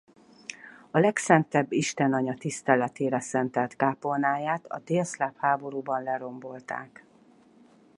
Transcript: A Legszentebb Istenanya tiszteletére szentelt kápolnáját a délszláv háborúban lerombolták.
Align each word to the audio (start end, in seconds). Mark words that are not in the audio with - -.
A 0.91 0.99
Legszentebb 0.99 1.71
Istenanya 1.71 2.33
tiszteletére 2.33 3.19
szentelt 3.19 3.75
kápolnáját 3.75 4.65
a 4.65 4.79
délszláv 4.79 5.35
háborúban 5.37 6.03
lerombolták. 6.03 7.05